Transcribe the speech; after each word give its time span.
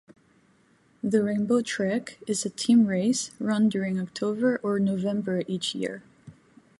The 1.03 1.23
Rainbow 1.23 1.61
Trek 1.61 2.17
is 2.25 2.43
a 2.43 2.49
team 2.49 2.87
race 2.87 3.29
run 3.39 3.69
during 3.69 3.99
October 3.99 4.59
or 4.63 4.79
November 4.79 5.43
each 5.47 5.75
year. 5.75 6.01